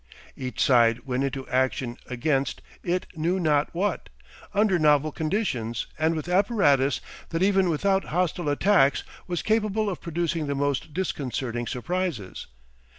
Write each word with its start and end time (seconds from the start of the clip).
Each 0.35 0.59
side 0.63 1.01
went 1.05 1.23
into 1.25 1.47
action 1.47 1.95
against 2.07 2.63
it 2.81 3.05
knew 3.15 3.39
not 3.39 3.69
what, 3.71 4.09
under 4.51 4.79
novel 4.79 5.11
conditions 5.11 5.85
and 5.99 6.15
with 6.15 6.27
apparatus 6.27 7.01
that 7.29 7.43
even 7.43 7.69
without 7.69 8.05
hostile 8.05 8.49
attacks 8.49 9.03
was 9.27 9.43
capable 9.43 9.91
of 9.91 10.01
producing 10.01 10.47
the 10.47 10.55
most 10.55 10.91
disconcerting 10.91 11.67
surprises. 11.67 12.47